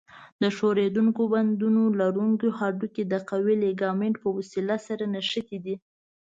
د 0.41 0.43
ښورېدونکو 0.55 1.21
بندونو 1.33 1.83
لرونکي 2.01 2.49
هډوکي 2.59 3.03
د 3.07 3.13
قوي 3.29 3.55
لیګامنت 3.63 4.15
په 4.23 4.29
وسیله 4.37 4.75
سره 4.87 5.03
نښتي 5.13 5.57
دي. 5.65 5.75